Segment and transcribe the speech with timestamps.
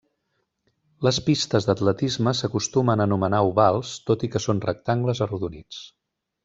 [1.07, 5.89] Les pistes d'atletisme s'acostumen a anomenar ovals, tot i que són rectangles arrodonits.